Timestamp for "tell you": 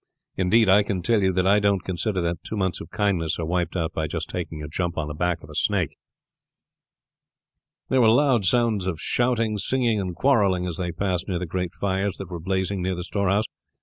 1.03-1.31